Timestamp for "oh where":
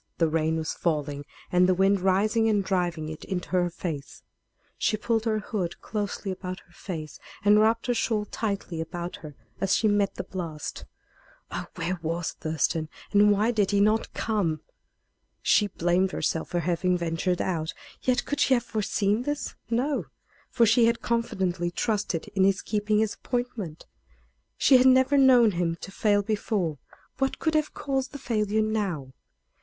11.51-11.99